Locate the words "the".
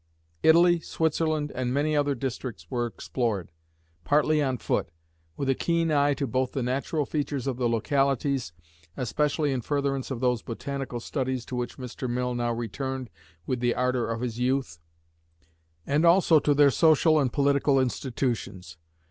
6.57-6.63, 7.57-7.69, 13.59-13.75